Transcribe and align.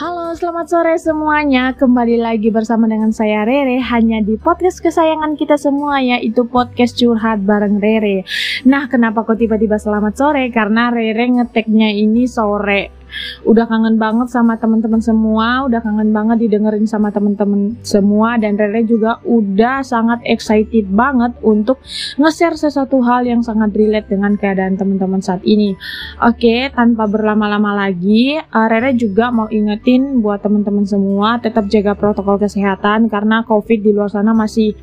Halo, 0.00 0.32
selamat 0.32 0.66
sore 0.72 0.96
semuanya. 0.96 1.76
Kembali 1.76 2.24
lagi 2.24 2.48
bersama 2.48 2.88
dengan 2.88 3.12
saya 3.12 3.44
Rere 3.44 3.84
hanya 3.84 4.24
di 4.24 4.40
podcast 4.40 4.80
kesayangan 4.80 5.36
kita 5.36 5.60
semua 5.60 6.00
yaitu 6.00 6.48
podcast 6.48 6.96
curhat 6.96 7.44
bareng 7.44 7.76
Rere. 7.84 8.24
Nah, 8.64 8.88
kenapa 8.88 9.28
kok 9.28 9.36
tiba-tiba 9.36 9.76
selamat 9.76 10.16
sore? 10.16 10.48
Karena 10.56 10.88
Rere 10.88 11.28
ngeteknya 11.28 11.92
ini 11.92 12.24
sore 12.24 12.99
udah 13.44 13.64
kangen 13.66 13.96
banget 13.96 14.28
sama 14.30 14.56
teman-teman 14.56 15.00
semua, 15.00 15.66
udah 15.66 15.80
kangen 15.80 16.10
banget 16.10 16.46
didengerin 16.48 16.86
sama 16.86 17.10
teman-teman 17.10 17.76
semua 17.82 18.36
dan 18.36 18.56
Rere 18.56 18.84
juga 18.84 19.18
udah 19.24 19.82
sangat 19.84 20.20
excited 20.26 20.88
banget 20.90 21.34
untuk 21.40 21.80
nge-share 22.20 22.56
sesuatu 22.56 23.00
hal 23.04 23.26
yang 23.26 23.40
sangat 23.40 23.72
relate 23.72 24.08
dengan 24.10 24.36
keadaan 24.36 24.76
teman-teman 24.76 25.20
saat 25.20 25.40
ini. 25.42 25.74
Oke, 26.20 26.68
tanpa 26.72 27.08
berlama-lama 27.08 27.86
lagi, 27.86 28.36
uh, 28.38 28.66
Rere 28.68 28.92
juga 28.94 29.32
mau 29.32 29.48
ingetin 29.48 30.20
buat 30.20 30.42
teman-teman 30.44 30.84
semua 30.84 31.40
tetap 31.40 31.66
jaga 31.68 31.96
protokol 31.96 32.40
kesehatan 32.40 33.08
karena 33.08 33.42
COVID 33.44 33.78
di 33.80 33.90
luar 33.90 34.12
sana 34.12 34.36
masih 34.36 34.74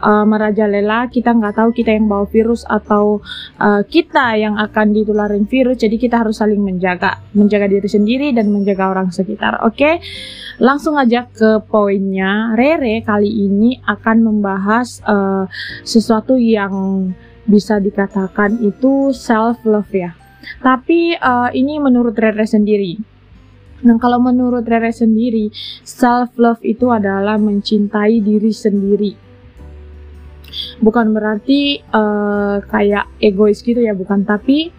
uh, 0.00 0.24
merajalela 0.26 1.06
kita 1.12 1.30
nggak 1.36 1.54
tahu 1.60 1.70
kita 1.76 1.94
yang 1.94 2.08
bawa 2.08 2.26
virus 2.26 2.64
atau 2.66 3.20
uh, 3.60 3.82
kita 3.86 4.40
yang 4.40 4.56
akan 4.56 4.96
ditularin 4.96 5.46
virus. 5.46 5.78
Jadi 5.80 6.00
kita 6.00 6.24
harus 6.24 6.40
saling 6.40 6.60
menjaga 6.60 7.20
menjaga 7.36 7.68
diri 7.68 7.88
sendiri 7.88 8.32
dan 8.34 8.50
menjaga 8.50 8.90
orang 8.90 9.08
sekitar 9.12 9.60
oke? 9.62 9.76
Okay? 9.76 10.00
langsung 10.60 10.94
aja 11.00 11.26
ke 11.26 11.64
poinnya. 11.66 12.52
Rere 12.54 13.00
kali 13.02 13.48
ini 13.48 13.80
akan 13.80 14.16
membahas 14.28 15.00
uh, 15.08 15.48
sesuatu 15.82 16.36
yang 16.36 17.10
bisa 17.48 17.80
dikatakan 17.80 18.60
itu 18.60 19.10
self 19.16 19.64
love 19.64 19.90
ya. 19.90 20.12
Tapi 20.60 21.16
uh, 21.16 21.48
ini 21.56 21.80
menurut 21.80 22.14
Rere 22.14 22.44
sendiri. 22.44 23.00
Nah, 23.80 23.96
kalau 23.96 24.20
menurut 24.20 24.68
Rere 24.68 24.92
sendiri, 24.92 25.48
self 25.82 26.36
love 26.36 26.60
itu 26.60 26.92
adalah 26.92 27.40
mencintai 27.40 28.20
diri 28.20 28.52
sendiri 28.52 29.29
bukan 30.82 31.14
berarti 31.14 31.84
uh, 31.92 32.58
kayak 32.66 33.06
egois 33.22 33.62
gitu 33.62 33.78
ya 33.78 33.94
bukan 33.94 34.26
tapi 34.26 34.72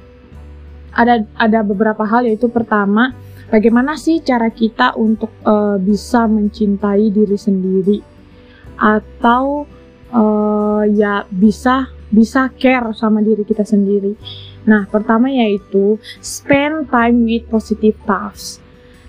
ada 0.92 1.24
ada 1.40 1.64
beberapa 1.64 2.04
hal 2.04 2.28
yaitu 2.28 2.52
pertama 2.52 3.16
bagaimana 3.48 3.96
sih 3.96 4.20
cara 4.20 4.52
kita 4.52 4.96
untuk 5.00 5.32
uh, 5.48 5.80
bisa 5.80 6.28
mencintai 6.28 7.12
diri 7.12 7.38
sendiri 7.40 8.00
atau 8.76 9.64
uh, 10.12 10.84
ya 10.90 11.24
bisa 11.32 11.88
bisa 12.12 12.52
care 12.60 12.92
sama 12.92 13.24
diri 13.24 13.48
kita 13.48 13.64
sendiri. 13.64 14.20
Nah, 14.68 14.84
pertama 14.92 15.32
yaitu 15.32 15.96
spend 16.20 16.92
time 16.92 17.24
with 17.24 17.48
positive 17.48 17.96
thoughts. 18.04 18.60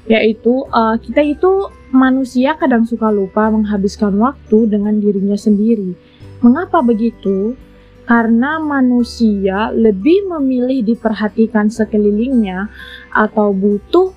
Yaitu 0.06 0.66
uh, 0.70 0.96
kita 1.02 1.22
itu 1.22 1.66
manusia 1.90 2.54
kadang 2.54 2.86
suka 2.86 3.10
lupa 3.10 3.50
menghabiskan 3.50 4.14
waktu 4.22 4.70
dengan 4.70 5.02
dirinya 5.02 5.34
sendiri 5.34 5.98
Mengapa 6.42 6.82
begitu? 6.82 7.54
Karena 8.02 8.58
manusia 8.58 9.70
lebih 9.70 10.26
memilih 10.26 10.82
diperhatikan 10.82 11.70
sekelilingnya 11.70 12.66
atau 13.14 13.54
butuh 13.54 14.10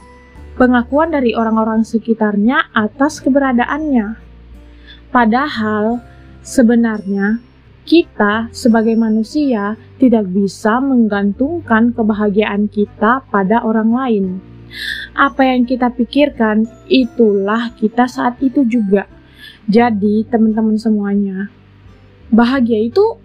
pengakuan 0.57 1.13
dari 1.13 1.37
orang-orang 1.37 1.85
sekitarnya 1.85 2.73
atas 2.73 3.21
keberadaannya. 3.21 4.17
Padahal 5.13 6.01
sebenarnya 6.41 7.37
kita 7.85 8.49
sebagai 8.49 8.97
manusia 8.97 9.77
tidak 10.01 10.25
bisa 10.33 10.81
menggantungkan 10.81 11.93
kebahagiaan 11.93 12.65
kita 12.65 13.21
pada 13.29 13.61
orang 13.61 13.93
lain. 13.93 14.25
Apa 15.13 15.45
yang 15.45 15.69
kita 15.69 15.93
pikirkan, 15.93 16.65
itulah 16.89 17.69
kita 17.77 18.09
saat 18.09 18.41
itu 18.41 18.65
juga. 18.65 19.05
Jadi, 19.69 20.25
teman-teman 20.25 20.75
semuanya, 20.75 21.53
bahagia 22.31 22.80
itu 22.81 23.21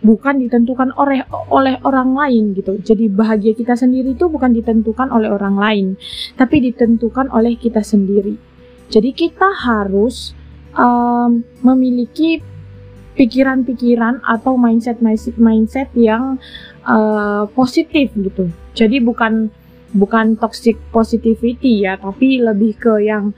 bukan 0.00 0.40
ditentukan 0.40 0.96
oleh 0.96 1.24
oleh 1.52 1.76
orang 1.84 2.16
lain 2.16 2.56
gitu. 2.56 2.80
Jadi 2.80 3.12
bahagia 3.12 3.52
kita 3.52 3.76
sendiri 3.76 4.16
itu 4.16 4.26
bukan 4.32 4.52
ditentukan 4.56 5.12
oleh 5.12 5.28
orang 5.28 5.56
lain, 5.60 5.86
tapi 6.40 6.64
ditentukan 6.64 7.28
oleh 7.32 7.56
kita 7.60 7.84
sendiri. 7.84 8.36
Jadi 8.90 9.10
kita 9.14 9.48
harus 9.54 10.34
um, 10.74 11.44
memiliki 11.62 12.42
pikiran-pikiran 13.14 14.24
atau 14.24 14.56
mindset 14.56 14.98
mindset 15.36 15.92
yang 15.92 16.40
uh, 16.88 17.44
positif 17.52 18.10
gitu. 18.16 18.48
Jadi 18.72 19.04
bukan 19.04 19.52
bukan 19.92 20.38
toxic 20.40 20.80
positivity 20.88 21.84
ya, 21.84 22.00
tapi 22.00 22.40
lebih 22.40 22.78
ke 22.80 23.04
yang 23.04 23.36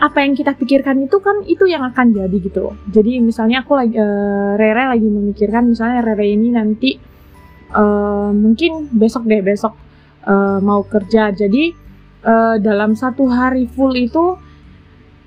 apa 0.00 0.24
yang 0.24 0.32
kita 0.32 0.56
pikirkan 0.56 1.04
itu 1.04 1.20
kan 1.20 1.44
itu 1.44 1.68
yang 1.68 1.84
akan 1.84 2.16
jadi 2.16 2.36
gitu 2.40 2.72
loh. 2.72 2.76
Jadi 2.88 3.20
misalnya 3.20 3.60
aku 3.60 3.76
lagi 3.76 4.00
uh, 4.00 4.56
Rere 4.56 4.88
lagi 4.88 5.04
memikirkan 5.04 5.76
misalnya 5.76 6.00
Rere 6.00 6.24
ini 6.24 6.48
nanti 6.48 6.96
uh, 7.76 8.32
mungkin 8.32 8.88
besok 8.96 9.28
deh 9.28 9.44
besok 9.44 9.76
uh, 10.24 10.56
mau 10.64 10.80
kerja. 10.88 11.36
Jadi 11.36 11.76
uh, 12.24 12.56
dalam 12.56 12.96
satu 12.96 13.28
hari 13.28 13.68
full 13.68 13.92
itu 13.92 14.40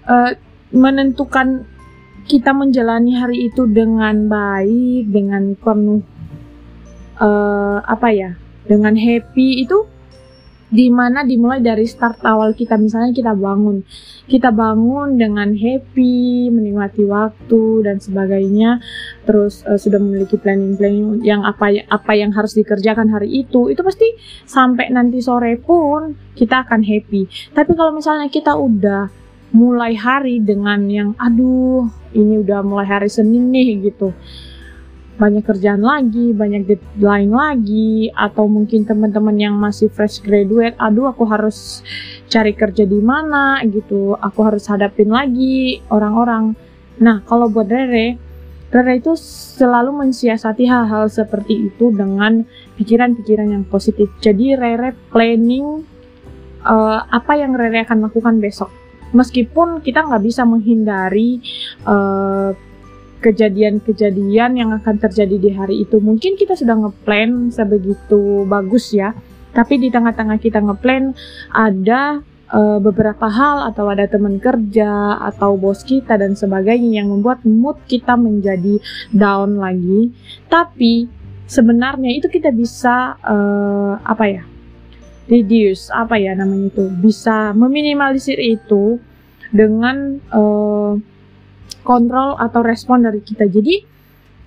uh, 0.09 0.31
menentukan 0.73 1.69
kita 2.25 2.50
menjalani 2.55 3.13
hari 3.13 3.53
itu 3.53 3.69
dengan 3.69 4.25
baik, 4.25 5.11
dengan 5.13 5.53
penuh 5.53 6.01
uh, 7.22 7.78
apa 7.85 8.09
ya, 8.09 8.31
dengan 8.66 8.97
happy 8.97 9.69
itu 9.69 9.92
di 10.73 10.89
mana 10.89 11.22
dimulai 11.22 11.61
dari 11.61 11.85
start 11.85 12.25
awal 12.25 12.57
kita. 12.57 12.81
Misalnya 12.81 13.13
kita 13.13 13.38
bangun. 13.38 13.85
Kita 14.25 14.50
bangun 14.50 15.22
dengan 15.22 15.53
happy 15.53 16.50
menikmati 16.50 17.06
waktu 17.06 17.85
dan 17.85 18.01
sebagainya. 18.01 18.81
Terus 19.22 19.61
uh, 19.69 19.78
sudah 19.78 20.01
memiliki 20.01 20.41
planning 20.41 20.73
planning 20.73 21.22
yang 21.22 21.45
apa 21.45 21.85
apa 21.85 22.11
yang 22.17 22.34
harus 22.34 22.57
dikerjakan 22.57 23.13
hari 23.13 23.45
itu. 23.45 23.69
Itu 23.69 23.85
pasti 23.85 24.17
sampai 24.50 24.89
nanti 24.89 25.22
sore 25.22 25.61
pun 25.61 26.17
kita 26.34 26.66
akan 26.66 26.81
happy. 26.81 27.53
Tapi 27.53 27.72
kalau 27.78 27.94
misalnya 27.94 28.34
kita 28.34 28.57
udah 28.57 29.13
mulai 29.53 29.94
hari 29.94 30.41
dengan 30.41 30.90
yang 30.90 31.13
aduh 31.22 31.85
ini 32.17 32.41
udah 32.41 32.66
mulai 32.66 32.90
hari 32.90 33.05
Senin 33.05 33.53
nih 33.53 33.94
gitu 33.94 34.09
banyak 35.13 35.46
kerjaan 35.46 35.85
lagi, 35.85 36.34
banyak 36.34 36.66
deadline 36.66 37.29
lagi, 37.29 38.09
atau 38.18 38.50
mungkin 38.50 38.81
teman-teman 38.81 39.38
yang 39.38 39.56
masih 39.56 39.88
fresh 39.94 40.19
graduate, 40.25 40.74
aduh 40.81 41.13
aku 41.13 41.24
harus 41.29 41.85
cari 42.34 42.57
kerja 42.57 42.81
di 42.84 42.97
mana 42.97 43.62
gitu, 43.69 44.18
aku 44.18 44.40
harus 44.41 44.66
hadapin 44.66 45.13
lagi 45.13 45.85
orang-orang. 45.94 46.57
Nah, 46.97 47.22
kalau 47.29 47.46
buat 47.46 47.69
Rere, 47.69 48.18
Rere 48.73 48.94
itu 48.97 49.13
selalu 49.13 50.02
mensiasati 50.02 50.66
hal-hal 50.66 51.06
seperti 51.06 51.69
itu 51.69 51.94
dengan 51.94 52.41
pikiran-pikiran 52.81 53.53
yang 53.53 53.66
positif. 53.69 54.09
Jadi 54.18 54.57
Rere 54.57 54.97
planning 55.13 55.85
uh, 56.66 57.06
apa 57.06 57.38
yang 57.38 57.53
Rere 57.53 57.85
akan 57.85 58.09
lakukan 58.09 58.41
besok. 58.41 58.73
Meskipun 59.13 59.85
kita 59.85 60.09
nggak 60.09 60.25
bisa 60.25 60.41
menghindari 60.41 61.38
uh, 61.85 62.57
kejadian-kejadian 63.23 64.59
yang 64.59 64.69
akan 64.75 65.00
terjadi 65.00 65.35
di 65.39 65.50
hari 65.56 65.75
itu. 65.88 66.03
Mungkin 66.03 66.35
kita 66.35 66.59
sudah 66.59 66.75
ngeplan 66.75 67.56
sebegitu 67.56 68.44
bagus 68.44 68.91
ya, 68.91 69.16
tapi 69.56 69.79
di 69.79 69.88
tengah-tengah 69.88 70.38
kita 70.44 70.59
ngeplan 70.59 71.16
ada 71.56 72.19
uh, 72.51 72.84
beberapa 72.84 73.31
hal 73.31 73.72
atau 73.72 73.88
ada 73.88 74.03
teman 74.11 74.44
kerja 74.44 75.23
atau 75.23 75.56
bos 75.56 75.88
kita 75.88 76.19
dan 76.19 76.35
sebagainya 76.35 77.00
yang 77.00 77.07
membuat 77.07 77.47
mood 77.47 77.79
kita 77.88 78.19
menjadi 78.19 78.84
down 79.16 79.55
lagi. 79.55 80.11
Tapi 80.51 81.07
sebenarnya 81.47 82.11
itu 82.11 82.28
kita 82.28 82.51
bisa 82.51 83.16
uh, 83.23 83.95
apa 84.03 84.25
ya? 84.28 84.44
reduce 85.23 85.87
apa 85.87 86.20
ya 86.20 86.35
namanya 86.35 86.67
itu 86.67 86.85
bisa 86.99 87.55
meminimalisir 87.55 88.35
itu 88.40 88.99
dengan 89.53 90.20
uh, 90.34 90.99
kontrol 91.84 92.40
atau 92.40 92.64
respon 92.64 93.03
dari 93.03 93.20
kita. 93.20 93.46
Jadi 93.47 93.84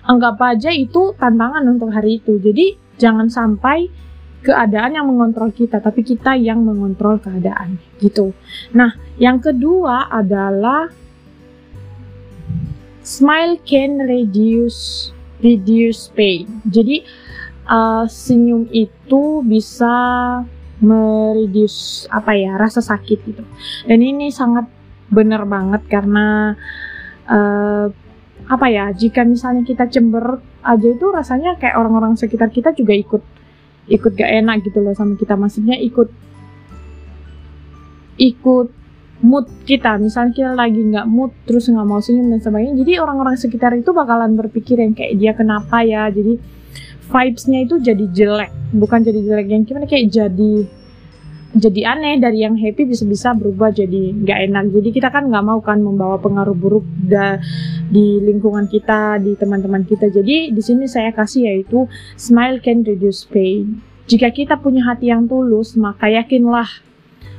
anggap 0.09 0.41
aja 0.41 0.73
itu 0.73 1.13
tantangan 1.15 1.63
untuk 1.69 1.93
hari 1.93 2.19
itu. 2.19 2.41
Jadi 2.41 2.97
jangan 2.97 3.29
sampai 3.29 3.87
keadaan 4.41 4.95
yang 4.95 5.05
mengontrol 5.09 5.51
kita, 5.51 5.81
tapi 5.81 6.05
kita 6.05 6.37
yang 6.37 6.61
mengontrol 6.63 7.17
keadaan 7.19 7.81
gitu. 7.99 8.31
Nah, 8.73 8.95
yang 9.17 9.41
kedua 9.41 10.07
adalah 10.07 10.89
smile 13.01 13.59
can 13.63 14.03
reduce 14.03 15.11
reduce 15.41 16.09
pain. 16.13 16.47
Jadi 16.65 17.05
uh, 17.69 18.05
senyum 18.09 18.65
itu 18.73 19.45
bisa 19.45 19.95
mereduce 20.77 22.05
apa 22.13 22.37
ya 22.37 22.55
rasa 22.55 22.81
sakit 22.81 23.19
gitu. 23.25 23.43
Dan 23.89 23.99
ini 24.01 24.29
sangat 24.29 24.69
benar 25.09 25.47
banget 25.47 25.87
karena 25.87 26.53
uh, 27.27 27.87
apa 28.47 28.65
ya 28.71 28.95
jika 28.95 29.27
misalnya 29.27 29.67
kita 29.67 29.91
cember 29.91 30.39
aja 30.63 30.87
itu 30.87 31.05
rasanya 31.11 31.59
kayak 31.59 31.75
orang-orang 31.75 32.15
sekitar 32.15 32.47
kita 32.47 32.71
juga 32.71 32.95
ikut 32.95 33.23
ikut 33.87 34.11
gak 34.19 34.31
enak 34.43 34.67
gitu 34.67 34.83
loh 34.83 34.95
sama 34.95 35.15
kita. 35.15 35.35
Maksudnya 35.39 35.79
ikut 35.79 36.09
ikut 38.19 38.67
mood 39.23 39.45
kita. 39.65 39.97
Misalnya 39.97 40.31
kita 40.35 40.51
lagi 40.53 40.81
nggak 40.81 41.07
mood 41.07 41.31
terus 41.47 41.71
nggak 41.71 41.87
mau 41.87 42.03
senyum 42.03 42.29
dan 42.35 42.41
sebagainya. 42.43 42.75
Jadi 42.83 42.91
orang-orang 42.99 43.35
sekitar 43.39 43.73
itu 43.73 43.89
bakalan 43.95 44.35
berpikir 44.37 44.77
yang 44.77 44.93
kayak 44.93 45.13
dia 45.17 45.31
kenapa 45.33 45.81
ya. 45.81 46.11
Jadi 46.11 46.37
vibesnya 47.07 47.63
itu 47.63 47.79
jadi 47.79 48.05
jelek 48.11 48.51
bukan 48.75 48.99
jadi 49.01 49.19
jelek. 49.23 49.45
Yang 49.47 49.61
gimana 49.71 49.85
kayak 49.87 50.05
jadi 50.11 50.53
jadi 51.55 51.95
aneh 51.95 52.19
dari 52.19 52.43
yang 52.43 52.59
happy 52.59 52.83
bisa-bisa 52.83 53.31
berubah 53.31 53.71
jadi 53.71 54.11
nggak 54.11 54.39
enak 54.51 54.63
jadi 54.73 54.89
kita 54.91 55.07
kan 55.11 55.31
nggak 55.31 55.45
mau 55.47 55.59
kan 55.63 55.79
membawa 55.79 56.19
pengaruh 56.19 56.51
buruk 56.51 56.83
da, 57.07 57.39
di 57.87 58.19
lingkungan 58.19 58.67
kita 58.67 59.21
di 59.23 59.39
teman-teman 59.39 59.87
kita 59.87 60.11
jadi 60.11 60.51
di 60.51 60.61
sini 60.61 60.91
saya 60.91 61.15
kasih 61.15 61.47
yaitu 61.47 61.87
smile 62.19 62.59
can 62.59 62.83
reduce 62.83 63.23
pain 63.23 63.79
jika 64.11 64.27
kita 64.31 64.59
punya 64.59 64.83
hati 64.83 65.07
yang 65.07 65.23
tulus 65.27 65.79
maka 65.79 66.11
yakinlah 66.11 66.67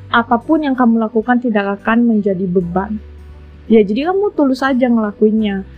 apa 0.08 0.40
pun 0.40 0.64
yang 0.64 0.72
kamu 0.72 1.04
lakukan 1.04 1.36
tidak 1.36 1.80
akan 1.80 2.08
menjadi 2.08 2.48
beban. 2.48 2.96
Ya, 3.68 3.84
jadi 3.84 4.08
kamu 4.08 4.32
tulus 4.32 4.64
aja 4.64 4.88
ngelakuinnya. 4.88 5.68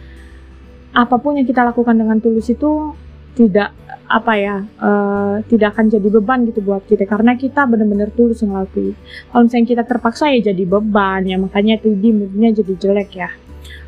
Apa 0.94 1.18
pun 1.18 1.34
yang 1.38 1.46
kita 1.46 1.66
lakukan 1.66 1.98
dengan 1.98 2.22
tulus 2.22 2.46
itu 2.50 2.94
tidak 3.34 3.74
apa 4.10 4.32
ya, 4.34 4.56
uh, 4.82 5.38
tidak 5.46 5.78
akan 5.78 5.86
jadi 5.86 6.08
beban 6.10 6.42
gitu 6.50 6.58
buat 6.66 6.82
kita 6.82 7.06
karena 7.06 7.38
kita 7.38 7.62
benar-benar 7.70 8.10
tulus 8.10 8.42
ngelakuin. 8.42 8.98
Kalau 9.30 9.42
misalnya 9.46 9.66
kita 9.70 9.84
terpaksa 9.86 10.34
ya 10.34 10.50
jadi 10.50 10.66
beban 10.66 11.22
ya, 11.30 11.38
makanya 11.38 11.78
tadi 11.78 12.10
moodnya 12.10 12.50
jadi 12.50 12.74
jelek 12.74 13.10
ya. 13.14 13.30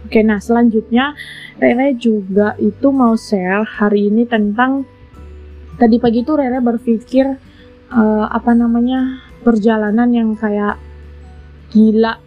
Oke, 0.06 0.22
nah 0.22 0.38
selanjutnya 0.38 1.19
Rere 1.58 1.94
juga 1.98 2.54
itu 2.62 2.90
mau 2.94 3.19
share 3.19 3.66
hari 3.66 4.10
ini 4.10 4.26
tentang 4.26 4.86
tadi 5.78 5.98
pagi 5.98 6.22
itu 6.22 6.32
Rere 6.38 6.62
berpikir 6.62 7.26
uh, 7.90 8.26
apa 8.30 8.54
namanya 8.54 9.26
perjalanan 9.42 10.10
yang 10.14 10.34
kayak 10.38 10.78
gila 11.74 12.19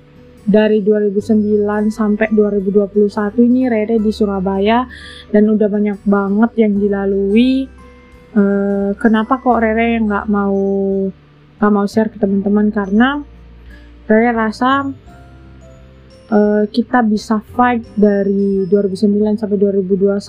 dari 0.45 0.85
2009 0.85 1.89
sampai 1.89 2.29
2021 2.31 3.09
ini 3.49 3.65
Rere 3.65 3.97
di 3.97 4.13
Surabaya 4.13 4.85
dan 5.33 5.49
udah 5.49 5.67
banyak 5.67 5.99
banget 6.05 6.51
yang 6.61 6.73
dilalui 6.77 7.65
uh, 8.35 8.91
kenapa 8.99 9.39
kok 9.39 9.59
Rere 9.63 9.97
nggak 10.03 10.27
mau 10.27 10.55
nggak 11.55 11.71
mau 11.71 11.85
share 11.87 12.11
ke 12.11 12.19
teman-teman? 12.19 12.69
Karena 12.69 13.23
Rere 14.05 14.31
rasa 14.35 14.85
uh, 16.29 16.63
kita 16.69 17.01
bisa 17.07 17.41
fight 17.55 17.81
dari 17.95 18.67
2009 18.69 19.39
sampai 19.41 19.57
2021 19.57 20.19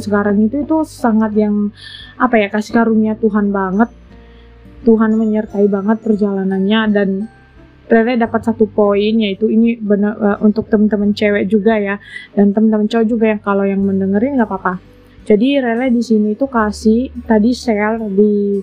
sekarang 0.00 0.36
itu 0.46 0.62
itu 0.64 0.78
sangat 0.86 1.34
yang 1.36 1.74
apa 2.16 2.40
ya 2.40 2.48
kasih 2.48 2.72
karunia 2.72 3.18
Tuhan 3.18 3.50
banget. 3.50 3.90
Tuhan 4.86 5.18
menyertai 5.18 5.66
banget 5.66 5.98
perjalanannya 5.98 6.80
dan 6.94 7.08
Rere 7.86 8.18
dapat 8.18 8.42
satu 8.42 8.66
poin 8.66 9.14
yaitu 9.14 9.46
ini 9.46 9.78
benar 9.78 10.18
uh, 10.18 10.38
untuk 10.42 10.66
teman-teman 10.66 11.14
cewek 11.14 11.46
juga 11.46 11.78
ya. 11.78 12.02
Dan 12.34 12.50
teman-teman 12.50 12.90
cowok 12.90 13.06
juga 13.06 13.30
yang 13.30 13.42
kalau 13.42 13.62
yang 13.62 13.82
mendengerin 13.82 14.38
nggak 14.38 14.50
apa-apa. 14.50 14.95
Jadi 15.26 15.58
Rere 15.58 15.90
di 15.90 16.06
sini 16.06 16.38
tuh 16.38 16.46
kasih 16.46 17.10
tadi 17.26 17.50
share 17.50 17.98
di 18.06 18.62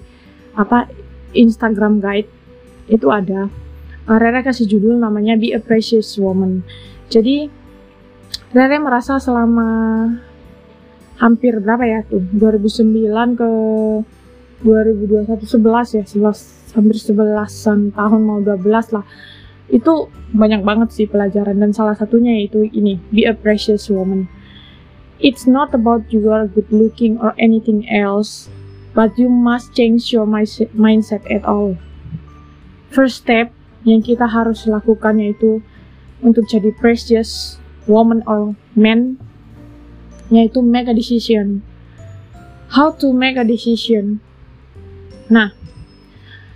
apa 0.55 0.87
Instagram 1.35 1.99
guide. 1.99 2.31
Itu 2.87 3.11
ada. 3.11 3.51
Uh, 4.07 4.15
Rere 4.15 4.39
kasih 4.47 4.71
judul 4.71 4.95
namanya 4.95 5.35
Be 5.35 5.51
a 5.51 5.59
Precious 5.59 6.15
Woman. 6.15 6.63
Jadi 7.11 7.51
Rere 8.55 8.79
merasa 8.79 9.19
selama 9.19 10.07
hampir 11.19 11.59
berapa 11.59 11.83
ya 11.83 11.99
tuh? 12.07 12.23
2009 12.31 13.35
ke 13.35 13.49
2021 14.63 15.43
11 15.43 15.99
ya 15.99 16.03
11 16.07 16.79
hampir 16.79 16.95
11an 16.95 17.91
tahun 17.91 18.21
mau 18.23 18.39
12 18.39 18.95
lah. 18.95 19.03
Itu 19.67 20.07
banyak 20.31 20.63
banget 20.63 20.95
sih 20.95 21.11
pelajaran. 21.11 21.59
Dan 21.59 21.75
salah 21.75 21.99
satunya 21.99 22.39
yaitu 22.39 22.63
ini 22.71 23.03
be 23.11 23.27
a 23.27 23.35
precious 23.35 23.91
woman 23.91 24.31
it's 25.23 25.47
not 25.47 25.71
about 25.71 26.03
you 26.11 26.27
are 26.29 26.45
good 26.45 26.67
looking 26.69 27.15
or 27.23 27.31
anything 27.39 27.87
else 27.87 28.51
but 28.93 29.15
you 29.17 29.31
must 29.31 29.73
change 29.73 30.13
your 30.13 30.27
mindset 30.27 31.23
at 31.31 31.41
all. 31.47 31.79
First 32.93 33.25
step 33.25 33.49
yang 33.87 34.05
kita 34.05 34.29
harus 34.29 34.69
lakukan 34.69 35.17
yaitu 35.17 35.65
untuk 36.21 36.45
jadi 36.45 36.69
precious 36.77 37.57
woman 37.89 38.21
or 38.29 38.53
man 38.77 39.17
yaitu 40.29 40.61
make 40.61 40.85
a 40.85 40.93
decision. 40.93 41.65
How 42.69 42.93
to 43.01 43.09
make 43.09 43.39
a 43.39 43.45
decision? 43.45 44.21
Nah, 45.29 45.53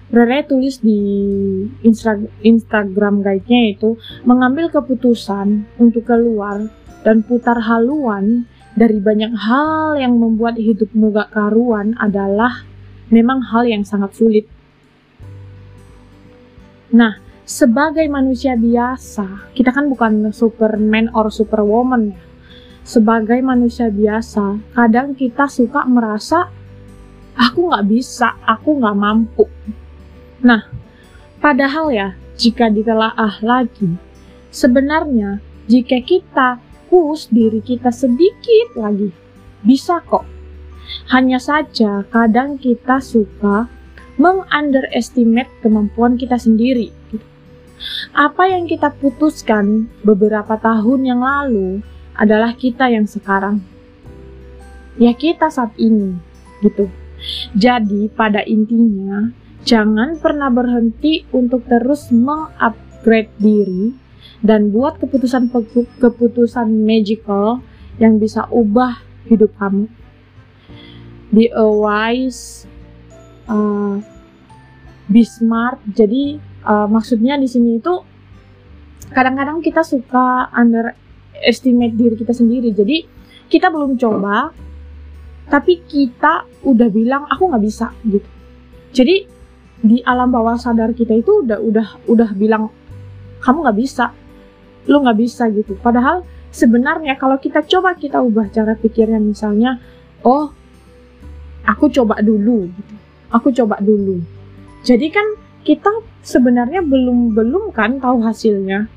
Rere 0.07 0.39
tulis 0.47 0.79
di 0.79 0.95
Insta 1.83 2.15
Instagram 2.39 3.19
guide-nya 3.19 3.75
itu 3.75 3.99
mengambil 4.23 4.71
keputusan 4.71 5.67
untuk 5.75 6.07
keluar 6.07 6.71
dan 7.03 7.27
putar 7.27 7.59
haluan 7.59 8.47
dari 8.77 9.01
banyak 9.01 9.33
hal 9.33 9.97
yang 9.97 10.21
membuat 10.21 10.61
hidupmu 10.61 11.09
gak 11.09 11.33
karuan 11.33 11.97
adalah 11.97 12.61
memang 13.09 13.41
hal 13.49 13.65
yang 13.65 13.81
sangat 13.81 14.13
sulit. 14.13 14.45
Nah, 16.93 17.17
sebagai 17.41 18.05
manusia 18.05 18.53
biasa, 18.53 19.49
kita 19.57 19.73
kan 19.73 19.89
bukan 19.89 20.29
superman 20.29 21.09
or 21.17 21.33
superwoman 21.33 22.13
ya. 22.13 22.21
Sebagai 22.87 23.41
manusia 23.43 23.91
biasa, 23.91 24.61
kadang 24.71 25.11
kita 25.11 25.49
suka 25.51 25.83
merasa 25.83 26.47
aku 27.35 27.67
nggak 27.67 27.87
bisa, 27.89 28.39
aku 28.47 28.79
nggak 28.79 28.95
mampu. 28.95 29.43
Nah, 30.39 30.63
padahal 31.43 31.91
ya, 31.91 32.15
jika 32.39 32.71
ditelaah 32.71 33.43
lagi, 33.43 33.99
sebenarnya 34.53 35.43
jika 35.67 35.99
kita 35.99 36.63
push 36.87 37.29
diri 37.29 37.59
kita 37.61 37.91
sedikit 37.93 38.75
lagi, 38.79 39.11
bisa 39.63 40.01
kok. 40.03 40.25
Hanya 41.11 41.39
saja 41.39 42.07
kadang 42.07 42.55
kita 42.55 43.03
suka 43.03 43.67
mengunderestimate 44.17 45.51
kemampuan 45.61 46.17
kita 46.17 46.39
sendiri. 46.39 46.89
Apa 48.17 48.49
yang 48.49 48.65
kita 48.65 48.89
putuskan 48.97 49.91
beberapa 50.01 50.57
tahun 50.57 51.05
yang 51.05 51.21
lalu 51.21 51.85
adalah 52.17 52.57
kita 52.57 52.89
yang 52.89 53.05
sekarang. 53.05 53.61
Ya 54.97 55.13
kita 55.13 55.53
saat 55.53 55.77
ini, 55.77 56.17
gitu. 56.65 56.89
Jadi 57.53 58.09
pada 58.09 58.41
intinya 58.41 59.29
jangan 59.61 60.17
pernah 60.17 60.49
berhenti 60.49 61.25
untuk 61.29 61.65
terus 61.69 62.09
mengupgrade 62.09 63.33
diri 63.37 63.93
dan 64.45 64.69
buat 64.69 65.01
keputusan-keputusan 65.01 66.67
magical 66.85 67.61
yang 67.97 68.21
bisa 68.21 68.45
ubah 68.53 69.01
hidup 69.25 69.53
kamu. 69.57 69.89
Be 71.33 71.51
a 71.51 71.65
wise, 71.65 72.69
uh, 73.49 73.99
be 75.09 75.25
smart. 75.25 75.81
Jadi 75.91 76.37
uh, 76.63 76.87
maksudnya 76.87 77.35
di 77.35 77.49
sini 77.49 77.81
itu 77.81 77.93
kadang-kadang 79.11 79.59
kita 79.59 79.81
suka 79.83 80.53
underestimate 80.53 81.95
diri 81.97 82.15
kita 82.15 82.31
sendiri. 82.31 82.71
Jadi 82.71 82.97
kita 83.51 83.67
belum 83.73 83.99
coba, 83.99 84.53
tapi 85.47 85.79
kita 85.87 86.43
udah 86.67 86.89
bilang 86.91 87.23
aku 87.27 87.47
nggak 87.47 87.63
bisa 87.63 87.91
gitu 88.03 88.27
jadi 88.91 89.23
di 89.77 90.03
alam 90.03 90.31
bawah 90.31 90.59
sadar 90.59 90.91
kita 90.91 91.15
itu 91.15 91.47
udah 91.47 91.59
udah 91.59 91.87
udah 92.11 92.29
bilang 92.35 92.67
kamu 93.39 93.63
nggak 93.63 93.79
bisa 93.79 94.11
lu 94.87 95.03
nggak 95.03 95.19
bisa 95.19 95.51
gitu. 95.51 95.75
Padahal 95.77 96.23
sebenarnya 96.49 97.19
kalau 97.19 97.37
kita 97.37 97.61
coba 97.67 97.93
kita 97.93 98.23
ubah 98.23 98.49
cara 98.49 98.73
pikirnya 98.73 99.19
misalnya 99.19 99.77
oh 100.23 100.49
aku 101.67 101.91
coba 101.91 102.23
dulu 102.23 102.71
gitu. 102.71 102.95
Aku 103.29 103.51
coba 103.51 103.77
dulu. 103.83 104.23
Jadi 104.87 105.11
kan 105.11 105.27
kita 105.67 105.91
sebenarnya 106.23 106.79
belum 106.79 107.35
belum 107.35 107.75
kan 107.75 107.99
tahu 107.99 108.23
hasilnya. 108.23 108.87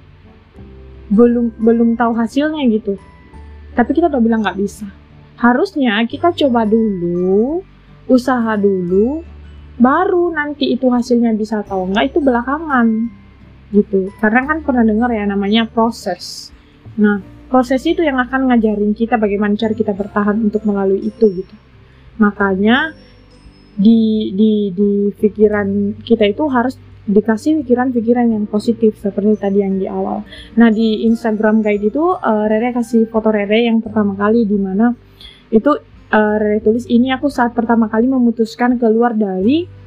Belum 1.11 1.51
belum 1.59 1.99
tahu 1.99 2.15
hasilnya 2.15 2.63
gitu. 2.71 2.95
Tapi 3.75 3.91
kita 3.91 4.07
udah 4.07 4.23
bilang 4.23 4.47
nggak 4.47 4.59
bisa. 4.59 4.87
Harusnya 5.35 5.99
kita 6.07 6.31
coba 6.37 6.63
dulu, 6.69 7.65
usaha 8.07 8.55
dulu, 8.55 9.27
baru 9.81 10.31
nanti 10.31 10.77
itu 10.77 10.87
hasilnya 10.93 11.33
bisa 11.35 11.65
atau 11.65 11.89
enggak 11.89 12.13
itu 12.15 12.21
belakangan 12.21 13.09
gitu. 13.71 14.11
Karena 14.19 14.47
kan 14.47 14.63
pernah 14.63 14.85
dengar 14.87 15.11
ya 15.11 15.25
namanya 15.27 15.67
proses. 15.67 16.51
Nah, 16.99 17.23
proses 17.51 17.83
itu 17.87 18.03
yang 18.03 18.19
akan 18.19 18.51
ngajarin 18.51 18.95
kita 18.95 19.19
bagaimana 19.19 19.59
cara 19.59 19.75
kita 19.75 19.95
bertahan 19.95 20.39
untuk 20.39 20.63
melalui 20.67 21.03
itu 21.03 21.27
gitu. 21.43 21.55
Makanya 22.19 22.95
di 23.81 24.31
di 24.37 24.53
di 24.75 24.91
pikiran 25.15 25.99
kita 26.03 26.27
itu 26.29 26.45
harus 26.51 26.77
dikasih 27.11 27.65
pikiran-pikiran 27.65 28.29
yang 28.29 28.45
positif 28.47 29.01
seperti 29.01 29.35
tadi 29.41 29.65
yang 29.65 29.81
di 29.81 29.91
awal. 29.91 30.23
Nah 30.55 30.69
di 30.71 31.09
Instagram 31.09 31.65
guide 31.65 31.91
itu 31.91 32.15
uh, 32.15 32.45
Rere 32.47 32.71
kasih 32.71 33.11
foto 33.11 33.35
Rere 33.35 33.67
yang 33.67 33.83
pertama 33.83 34.15
kali 34.15 34.47
di 34.47 34.59
mana 34.61 34.95
itu 35.51 35.75
uh, 36.13 36.37
Rere 36.39 36.63
tulis 36.63 36.87
ini 36.87 37.11
aku 37.11 37.27
saat 37.27 37.57
pertama 37.57 37.91
kali 37.91 38.07
memutuskan 38.07 38.79
keluar 38.79 39.17
dari 39.17 39.80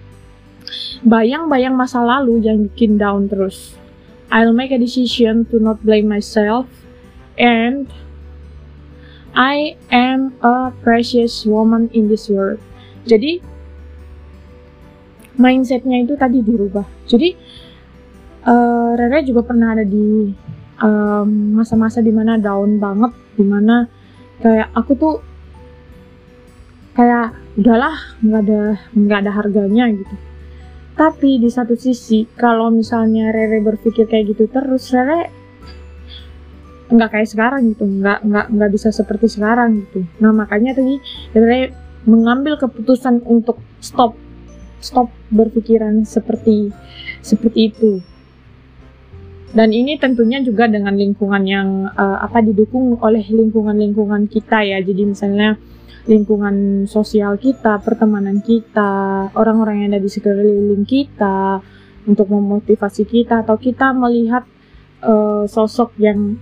bayang-bayang 1.03 1.75
masa 1.75 2.01
lalu 2.01 2.43
yang 2.43 2.67
bikin 2.72 2.96
down 2.96 3.27
terus. 3.27 3.75
I'll 4.34 4.55
make 4.55 4.74
a 4.74 4.79
decision 4.82 5.46
to 5.53 5.62
not 5.62 5.84
blame 5.86 6.10
myself 6.10 6.65
and 7.38 7.86
I 9.34 9.77
am 9.89 10.38
a 10.46 10.70
precious 10.86 11.46
woman 11.46 11.89
in 11.93 12.10
this 12.10 12.29
world. 12.29 12.62
Jadi 13.10 13.41
mindsetnya 15.38 16.05
itu 16.05 16.13
tadi 16.13 16.46
dirubah. 16.46 16.86
Jadi 17.10 17.29
uh, 18.46 18.93
Rere 18.93 19.25
juga 19.25 19.41
pernah 19.41 19.74
ada 19.74 19.86
di 19.86 20.29
masa-masa 21.55 22.03
um, 22.03 22.05
di 22.05 22.12
mana 22.12 22.36
down 22.36 22.77
banget, 22.77 23.13
di 23.39 23.46
mana 23.46 23.88
kayak 24.43 24.70
aku 24.75 24.91
tuh 25.00 25.15
kayak 26.93 27.34
udahlah 27.58 27.96
nggak 28.22 28.41
ada 28.46 28.62
nggak 28.93 29.20
ada 29.24 29.32
harganya 29.32 29.86
gitu. 29.93 30.15
Tapi 30.94 31.42
di 31.42 31.50
satu 31.50 31.74
sisi 31.74 32.30
kalau 32.38 32.70
misalnya 32.70 33.34
Rere 33.34 33.60
berpikir 33.66 34.06
kayak 34.06 34.38
gitu 34.38 34.46
terus 34.46 34.94
Rere 34.94 35.30
nggak 36.94 37.10
kayak 37.10 37.30
sekarang 37.30 37.74
gitu. 37.74 37.86
Nggak 37.90 38.22
nggak 38.22 38.46
nggak 38.54 38.72
bisa 38.72 38.94
seperti 38.94 39.26
sekarang 39.26 39.86
gitu. 39.90 40.06
Nah 40.22 40.30
makanya 40.30 40.78
tadi 40.78 41.02
saya 41.34 41.74
mengambil 42.06 42.60
keputusan 42.60 43.24
untuk 43.26 43.58
stop 43.82 44.14
stop 44.84 45.10
berpikiran 45.32 46.06
seperti 46.06 46.70
seperti 47.24 47.74
itu. 47.74 47.92
Dan 49.54 49.70
ini 49.70 50.02
tentunya 50.02 50.42
juga 50.42 50.66
dengan 50.66 50.98
lingkungan 50.98 51.44
yang 51.46 51.86
uh, 51.94 52.18
apa 52.26 52.42
didukung 52.42 52.98
oleh 53.02 53.22
lingkungan-lingkungan 53.22 54.26
kita 54.26 54.66
ya. 54.66 54.82
Jadi 54.82 55.14
misalnya 55.14 55.58
lingkungan 56.03 56.83
sosial 56.83 57.39
kita 57.39 57.79
pertemanan 57.79 58.43
kita 58.43 59.31
orang-orang 59.39 59.83
yang 59.83 59.95
ada 59.95 60.03
di 60.03 60.12
sekeliling 60.12 60.83
kita 60.83 61.63
untuk 62.03 62.27
memotivasi 62.27 63.07
kita 63.07 63.48
atau 63.48 63.55
kita 63.55 63.95
melihat 63.95 64.43
uh, 65.00 65.48
sosok 65.48 65.95
yang 65.95 66.36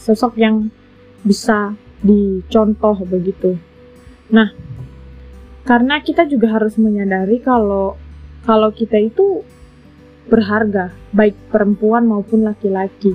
sosok 0.00 0.40
yang 0.40 0.72
bisa 1.22 1.76
dicontoh 2.02 2.98
begitu. 3.06 3.60
Nah, 4.32 4.50
karena 5.62 6.00
kita 6.02 6.26
juga 6.26 6.58
harus 6.58 6.74
menyadari 6.80 7.38
kalau 7.38 7.94
kalau 8.42 8.74
kita 8.74 8.98
itu 8.98 9.46
berharga, 10.26 10.90
baik 11.14 11.36
perempuan 11.52 12.08
maupun 12.08 12.42
laki-laki. 12.42 13.14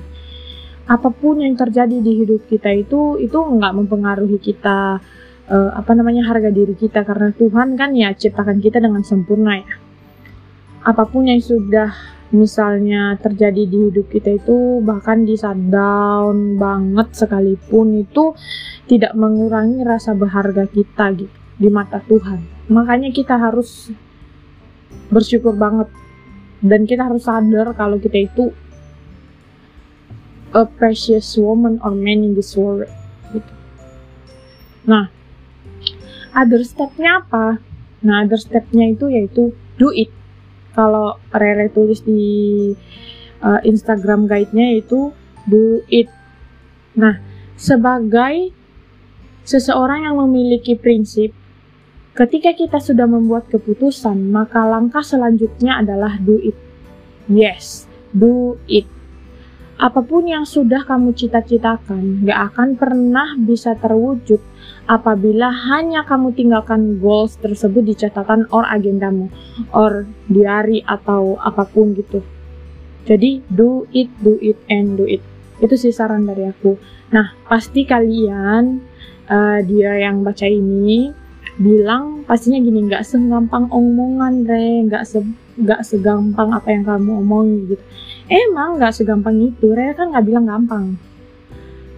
Apa 0.87 1.11
pun 1.11 1.43
yang 1.43 1.59
terjadi 1.59 1.99
di 1.99 2.23
hidup 2.23 2.47
kita 2.47 2.71
itu 2.71 3.19
itu 3.19 3.35
nggak 3.35 3.75
mempengaruhi 3.75 4.39
kita 4.39 5.03
uh, 5.47 5.71
apa 5.75 5.91
namanya 5.95 6.27
harga 6.27 6.51
diri 6.51 6.75
kita 6.75 7.03
karena 7.07 7.31
Tuhan 7.33 7.79
kan 7.79 7.95
ya 7.95 8.13
ciptakan 8.13 8.59
kita 8.59 8.83
dengan 8.83 9.01
sempurna 9.03 9.59
ya. 9.59 9.75
Apa 10.87 11.03
pun 11.07 11.27
yang 11.27 11.43
sudah 11.43 11.91
misalnya 12.31 13.15
terjadi 13.19 13.63
di 13.63 13.77
hidup 13.87 14.11
kita 14.11 14.35
itu 14.35 14.83
bahkan 14.83 15.23
di 15.23 15.39
saat 15.39 15.59
down 15.71 16.59
banget 16.59 17.15
sekalipun 17.15 18.03
itu 18.03 18.35
tidak 18.87 19.15
mengurangi 19.15 19.83
rasa 19.87 20.11
berharga 20.11 20.67
kita 20.67 21.15
gitu 21.15 21.37
di 21.57 21.69
mata 21.71 22.03
Tuhan. 22.03 22.69
Makanya 22.69 23.09
kita 23.15 23.39
harus 23.39 23.91
bersyukur 25.07 25.55
banget 25.55 25.87
dan 26.59 26.83
kita 26.83 27.07
harus 27.07 27.23
sadar 27.27 27.71
kalau 27.73 27.95
kita 27.95 28.27
itu 28.27 28.51
a 30.51 30.63
precious 30.67 31.35
woman 31.39 31.79
or 31.83 31.95
man 31.95 32.23
in 32.23 32.35
this 32.35 32.55
world 32.55 32.87
gitu. 33.31 33.53
Nah, 34.87 35.11
other 36.37 36.61
stepnya 36.61 37.25
apa? 37.25 37.57
Nah, 38.05 38.21
other 38.21 38.37
stepnya 38.37 38.93
itu 38.93 39.09
yaitu 39.09 39.57
do 39.81 39.89
it 39.89 40.13
kalau 40.77 41.17
Rere 41.33 41.73
tulis 41.73 42.05
di 42.05 42.69
uh, 43.41 43.59
Instagram 43.65 44.29
guide-nya 44.29 44.77
itu 44.77 45.09
do 45.49 45.81
it. 45.89 46.05
Nah, 46.93 47.17
sebagai 47.57 48.53
seseorang 49.41 50.05
yang 50.05 50.21
memiliki 50.21 50.77
prinsip, 50.77 51.33
ketika 52.13 52.53
kita 52.53 52.77
sudah 52.77 53.09
membuat 53.09 53.49
keputusan, 53.49 54.29
maka 54.29 54.61
langkah 54.61 55.01
selanjutnya 55.01 55.81
adalah 55.81 56.21
do 56.21 56.37
it. 56.37 56.57
Yes, 57.25 57.89
do 58.13 58.61
it. 58.69 58.85
Apa 59.77 60.01
pun 60.01 60.25
yang 60.25 60.41
sudah 60.41 60.81
kamu 60.89 61.13
cita-citakan, 61.13 62.25
gak 62.25 62.49
akan 62.49 62.81
pernah 62.81 63.37
bisa 63.37 63.77
terwujud 63.77 64.41
apabila 64.89 65.53
hanya 65.53 66.01
kamu 66.01 66.33
tinggalkan 66.33 66.97
goals 66.97 67.37
tersebut 67.37 67.85
di 67.85 67.93
catatan 67.93 68.49
or 68.49 68.65
agendamu, 68.65 69.29
or 69.69 70.09
diary 70.33 70.81
atau 70.81 71.37
apa 71.37 71.69
pun 71.69 71.93
gitu. 71.93 72.25
Jadi, 73.05 73.45
do 73.53 73.85
it, 73.93 74.09
do 74.17 74.41
it, 74.41 74.57
and 74.65 74.97
do 74.97 75.05
it. 75.05 75.21
Itu 75.61 75.77
sih 75.77 75.93
saran 75.93 76.25
dari 76.25 76.49
aku. 76.49 76.73
Nah, 77.13 77.37
pasti 77.45 77.85
kalian, 77.85 78.81
uh, 79.29 79.61
dia 79.61 79.93
yang 80.01 80.25
baca 80.25 80.49
ini, 80.49 81.13
bilang 81.61 82.25
pastinya 82.25 82.57
gini, 82.57 82.89
nggak 82.89 83.05
segampang 83.05 83.69
omongan, 83.69 84.41
re, 84.41 84.89
nggak 84.89 85.05
se 85.05 85.21
nggak 85.57 85.81
segampang 85.81 86.53
apa 86.53 86.69
yang 86.69 86.85
kamu 86.85 87.11
omong 87.25 87.65
gitu 87.65 87.81
Emang 88.27 88.75
nggak 88.75 88.91
segampang 88.91 89.39
itu, 89.39 89.71
Rere 89.71 89.95
kan 89.95 90.11
nggak 90.11 90.25
bilang 90.27 90.45
gampang. 90.51 90.99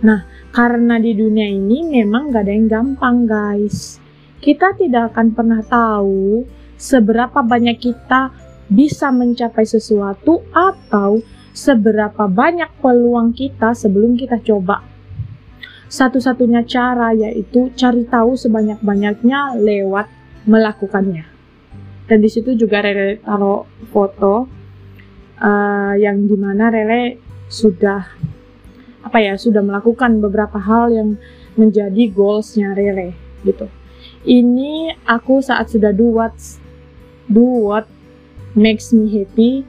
Nah, 0.05 0.29
karena 0.53 1.01
di 1.01 1.17
dunia 1.17 1.49
ini 1.49 1.81
memang 1.81 2.29
nggak 2.29 2.43
ada 2.45 2.53
yang 2.53 2.69
gampang, 2.69 3.25
guys. 3.25 3.97
Kita 4.37 4.77
tidak 4.77 5.11
akan 5.13 5.33
pernah 5.33 5.61
tahu 5.65 6.45
seberapa 6.77 7.41
banyak 7.41 7.81
kita 7.81 8.29
bisa 8.69 9.09
mencapai 9.09 9.65
sesuatu 9.65 10.45
atau 10.53 11.19
seberapa 11.49 12.29
banyak 12.29 12.77
peluang 12.77 13.33
kita 13.33 13.73
sebelum 13.73 14.13
kita 14.13 14.37
coba. 14.45 14.85
Satu-satunya 15.89 16.61
cara 16.69 17.09
yaitu 17.17 17.73
cari 17.73 18.05
tahu 18.05 18.37
sebanyak-banyaknya 18.37 19.57
lewat 19.57 20.05
melakukannya. 20.45 21.25
Dan 22.05 22.21
di 22.21 22.29
situ 22.29 22.53
juga 22.53 22.85
Rere 22.85 23.17
taruh 23.17 23.65
foto 23.89 24.58
uh, 25.39 25.93
yang 25.95 26.27
di 26.27 26.35
mana 26.35 26.71
Rele 26.71 27.17
sudah 27.49 28.05
apa 28.99 29.17
ya 29.23 29.39
sudah 29.39 29.63
melakukan 29.63 30.19
beberapa 30.19 30.59
hal 30.59 30.91
yang 30.93 31.09
menjadi 31.55 32.11
goalsnya 32.11 32.75
Rele 32.75 33.15
gitu. 33.47 33.67
Ini 34.27 34.99
aku 35.07 35.39
saat 35.39 35.71
sudah 35.71 35.95
do 35.95 36.11
what 36.11 36.35
do 37.31 37.43
what 37.43 37.87
makes 38.53 38.91
me 38.91 39.07
happy, 39.07 39.63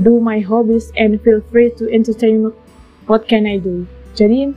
do 0.00 0.18
my 0.18 0.40
hobbies 0.40 0.88
and 0.96 1.20
feel 1.20 1.44
free 1.52 1.68
to 1.76 1.84
entertain 1.92 2.48
what 3.04 3.28
can 3.28 3.44
I 3.44 3.60
do. 3.60 3.84
Jadi 4.16 4.50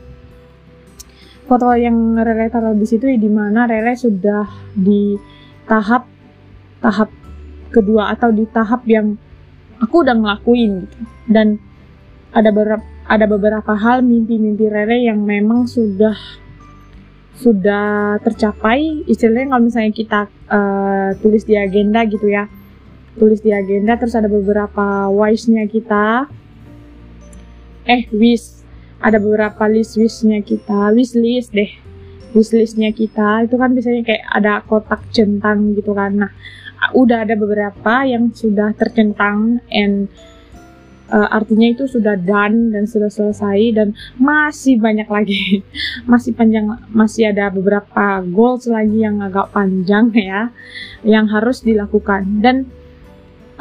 foto 1.46 1.76
yang 1.76 2.16
Rele 2.16 2.48
taruh 2.48 2.74
di 2.74 2.88
situ 2.88 3.12
di 3.12 3.30
mana 3.30 3.68
Rele 3.68 3.94
sudah 4.00 4.48
di 4.72 5.20
tahap 5.68 6.08
tahap 6.80 7.12
kedua 7.70 8.16
atau 8.16 8.32
di 8.32 8.48
tahap 8.50 8.88
yang 8.88 9.20
aku 9.82 10.06
udah 10.06 10.16
ngelakuin 10.16 10.86
gitu. 10.86 10.98
Dan 11.28 11.58
ada 12.36 12.54
beberapa 12.54 12.86
ada 13.10 13.26
beberapa 13.26 13.74
hal 13.74 14.06
mimpi-mimpi 14.06 14.70
Rere 14.70 15.02
yang 15.02 15.26
memang 15.26 15.66
sudah 15.66 16.16
sudah 17.40 18.20
tercapai. 18.22 19.08
Istilahnya 19.10 19.56
kalau 19.56 19.64
misalnya 19.66 19.94
kita 19.96 20.20
uh, 20.52 21.10
tulis 21.18 21.42
di 21.48 21.58
agenda 21.58 22.06
gitu 22.06 22.30
ya 22.30 22.46
tulis 23.20 23.44
di 23.44 23.52
agenda 23.52 24.00
terus 24.00 24.16
ada 24.16 24.32
beberapa 24.32 25.12
wise-nya 25.12 25.68
kita 25.68 26.32
eh 27.84 28.08
wish 28.16 28.64
ada 29.04 29.20
beberapa 29.20 29.68
list 29.68 30.00
wishnya 30.00 30.40
kita 30.40 30.96
wish 30.96 31.18
list 31.20 31.52
deh 31.52 31.68
wish 32.32 32.56
listnya 32.56 32.96
kita 32.96 33.44
itu 33.44 33.60
kan 33.60 33.76
biasanya 33.76 34.08
kayak 34.08 34.24
ada 34.30 34.62
kotak 34.64 35.04
centang 35.12 35.76
gitu 35.76 35.92
kan. 35.92 36.16
Nah 36.16 36.32
udah 36.96 37.28
ada 37.28 37.36
beberapa 37.36 38.08
yang 38.08 38.32
sudah 38.32 38.74
tercentang 38.76 39.60
and 39.70 40.08
uh, 41.12 41.28
artinya 41.34 41.68
itu 41.74 41.90
sudah 41.90 42.16
done 42.16 42.72
dan 42.72 42.86
sudah 42.86 43.10
selesai 43.10 43.76
dan 43.76 43.98
masih 44.16 44.78
banyak 44.80 45.10
lagi. 45.10 45.62
Masih 46.12 46.34
panjang 46.34 46.66
masih 46.90 47.30
ada 47.30 47.54
beberapa 47.54 48.24
goals 48.26 48.66
lagi 48.66 49.06
yang 49.06 49.22
agak 49.22 49.54
panjang 49.54 50.10
ya 50.32 50.50
yang 51.06 51.30
harus 51.30 51.62
dilakukan. 51.62 52.42
Dan 52.42 52.66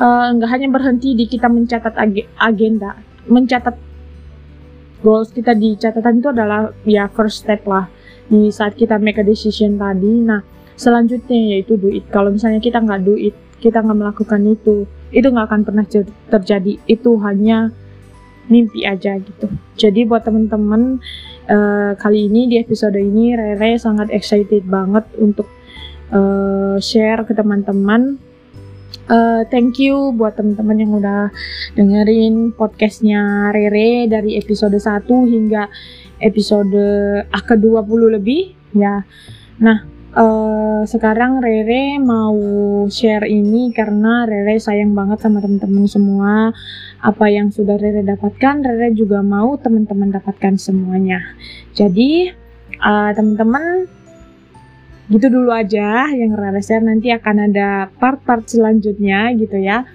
uh, 0.01 0.33
nggak 0.33 0.49
uh, 0.49 0.53
hanya 0.53 0.69
berhenti 0.73 1.13
di 1.13 1.29
kita 1.29 1.51
mencatat 1.51 1.93
ag 1.99 2.25
agenda 2.41 2.97
mencatat 3.29 3.77
goals 5.05 5.31
kita 5.31 5.53
di 5.53 5.77
catatan 5.77 6.25
itu 6.25 6.29
adalah 6.33 6.73
ya 6.89 7.07
first 7.13 7.45
step 7.45 7.63
lah 7.69 7.87
di 8.29 8.49
saat 8.49 8.75
kita 8.75 8.97
make 8.97 9.21
a 9.21 9.25
decision 9.25 9.77
tadi. 9.77 10.25
Nah 10.25 10.58
selanjutnya 10.79 11.59
yaitu 11.59 11.75
do 11.75 11.91
it. 11.91 12.07
Kalau 12.09 12.31
misalnya 12.31 12.63
kita 12.63 12.79
nggak 12.79 13.03
do 13.03 13.19
it 13.19 13.35
kita 13.59 13.83
nggak 13.83 13.99
melakukan 13.99 14.41
itu 14.47 14.87
itu 15.11 15.27
nggak 15.27 15.47
akan 15.51 15.63
pernah 15.67 15.85
terjadi. 16.31 16.79
Itu 16.87 17.19
hanya 17.21 17.75
mimpi 18.49 18.87
aja 18.89 19.19
gitu. 19.21 19.51
Jadi 19.77 20.09
buat 20.09 20.25
temen-temen 20.25 21.03
uh, 21.51 21.93
kali 22.01 22.31
ini 22.31 22.49
di 22.49 22.57
episode 22.57 22.97
ini 22.97 23.37
Rere 23.37 23.77
sangat 23.77 24.09
excited 24.09 24.65
banget 24.65 25.05
untuk 25.21 25.51
uh, 26.15 26.81
share 26.81 27.27
ke 27.29 27.37
teman-teman. 27.37 28.17
Uh, 29.09 29.41
thank 29.49 29.81
you 29.81 30.13
buat 30.13 30.37
teman-teman 30.37 30.77
yang 30.85 30.93
udah 30.97 31.33
dengerin 31.77 32.53
podcastnya 32.53 33.53
Rere 33.53 34.05
dari 34.09 34.37
episode 34.37 34.77
1 34.77 35.09
hingga 35.09 35.69
episode 36.21 36.77
ah, 37.29 37.43
ke-20 37.45 38.01
lebih 38.21 38.53
ya. 38.77 39.05
Nah, 39.65 39.98
uh, 40.19 40.83
sekarang 40.83 41.39
Rere 41.39 42.03
mau 42.03 42.35
share 42.91 43.31
ini 43.31 43.71
karena 43.71 44.27
Rere 44.27 44.59
sayang 44.59 44.93
banget 44.99 45.23
sama 45.23 45.39
teman-teman 45.39 45.87
semua. 45.87 46.51
Apa 46.99 47.31
yang 47.31 47.55
sudah 47.55 47.79
Rere 47.79 48.03
dapatkan, 48.03 48.67
Rere 48.67 48.91
juga 48.99 49.23
mau 49.23 49.55
teman-teman 49.55 50.11
dapatkan 50.11 50.59
semuanya. 50.59 51.23
Jadi, 51.71 52.35
uh, 52.83 53.11
teman-teman 53.15 53.87
gitu 55.09 55.33
dulu 55.33 55.49
aja 55.57 56.13
yang 56.13 56.37
Rara 56.37 56.61
share 56.61 56.85
nanti 56.85 57.09
akan 57.09 57.49
ada 57.49 57.89
part-part 57.97 58.45
selanjutnya 58.45 59.33
gitu 59.41 59.57
ya 59.57 59.89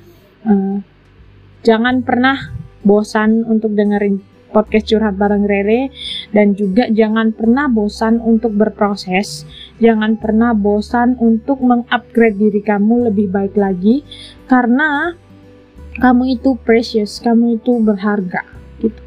uh, 0.49 0.81
jangan 1.61 2.01
pernah 2.01 2.49
bosan 2.81 3.45
untuk 3.45 3.77
dengerin 3.77 4.32
podcast 4.53 4.85
curhat 4.93 5.17
bareng 5.17 5.49
Rere. 5.49 5.89
Dan 6.29 6.53
juga 6.53 6.85
jangan 6.87 7.33
pernah 7.33 7.65
bosan 7.65 8.21
untuk 8.21 8.53
berproses. 8.53 9.49
Jangan 9.81 10.21
pernah 10.21 10.53
bosan 10.53 11.17
untuk 11.17 11.59
mengupgrade 11.65 12.37
diri 12.37 12.61
kamu 12.61 13.09
lebih 13.09 13.33
baik 13.33 13.57
lagi. 13.57 14.05
Karena 14.45 15.17
kamu 15.97 16.37
itu 16.39 16.57
precious 16.61 17.21
kamu 17.21 17.61
itu 17.61 17.77
berharga 17.81 18.45
gitu. 18.81 19.01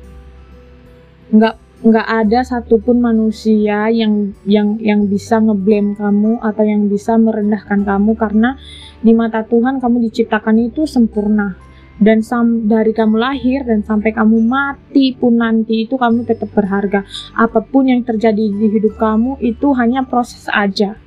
Nggak 1.35 1.57
nggak 1.77 2.09
ada 2.09 2.41
satupun 2.43 2.99
manusia 2.99 3.93
yang 3.93 4.35
yang 4.49 4.81
yang 4.83 5.07
bisa 5.07 5.39
ngeblame 5.39 5.95
kamu 5.95 6.43
atau 6.43 6.65
yang 6.67 6.87
bisa 6.91 7.19
merendahkan 7.19 7.83
kamu. 7.83 8.15
Karena 8.15 8.59
di 9.03 9.13
mata 9.15 9.43
Tuhan 9.43 9.83
kamu 9.83 10.07
diciptakan 10.11 10.57
itu 10.67 10.87
sempurna 10.87 11.66
dan 11.97 12.21
sam 12.21 12.69
dari 12.69 12.93
kamu 12.93 13.17
lahir 13.17 13.65
dan 13.65 13.81
sampai 13.81 14.13
kamu 14.13 14.37
mati 14.45 15.17
pun 15.17 15.41
nanti 15.41 15.89
itu 15.89 15.97
kamu 15.97 16.29
tetap 16.29 16.53
berharga 16.53 17.09
apa 17.33 17.65
pun 17.65 17.89
yang 17.89 18.05
terjadi 18.05 18.53
di 18.53 18.67
hidup 18.69 19.01
kamu 19.01 19.41
itu 19.41 19.73
hanya 19.73 20.05
proses 20.05 20.45
aja 20.53 21.01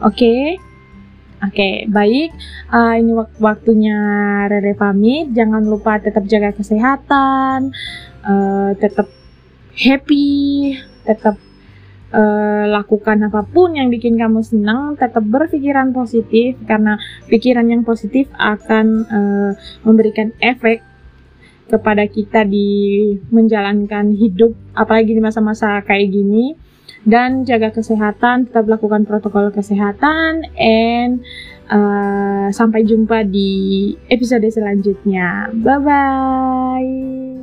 oke 0.00 0.16
okay? 0.16 0.42
Oke, 1.44 1.60
okay, 1.60 1.74
baik. 1.92 2.32
Uh, 2.72 2.96
ini 2.96 3.12
wak 3.12 3.36
waktunya 3.36 3.98
Rere 4.48 4.72
pamit. 4.72 5.28
Jangan 5.36 5.68
lupa 5.68 6.00
tetap 6.00 6.24
jaga 6.24 6.56
kesehatan, 6.56 7.68
uh, 8.24 8.72
tetap 8.80 9.12
happy, 9.76 10.72
tetap 11.04 11.36
uh, 12.14 12.64
lakukan 12.70 13.26
apa 13.26 13.42
pun 13.42 13.74
yang 13.74 13.90
bikin 13.90 14.14
kamu 14.14 14.40
senang, 14.46 14.94
tetap 14.94 15.26
berpikiran 15.26 15.90
positif 15.90 16.54
karena 16.64 16.96
pikiran 17.26 17.66
yang 17.66 17.82
positif 17.82 18.30
akan 18.38 18.86
uh, 19.10 19.50
memberikan 19.82 20.30
efek 20.38 20.86
kepada 21.66 22.06
kita 22.06 22.46
di 22.46 23.10
menjalankan 23.34 24.14
hidup 24.14 24.54
apalagi 24.78 25.16
di 25.16 25.22
masa-masa 25.22 25.82
kayak 25.82 26.14
gini. 26.14 26.54
Dan 27.04 27.44
jaga 27.44 27.68
kesehatan 27.68 28.48
tetap 28.48 28.64
lakukan 28.64 29.04
protokol 29.04 29.52
kesehatan 29.52 30.48
and 30.56 31.20
uh, 31.68 32.48
sampai 32.48 32.80
jumpa 32.88 33.28
di 33.28 33.92
episode 34.08 34.48
selanjutnya. 34.48 35.52
Bye 35.52 35.80
bye 35.84 37.33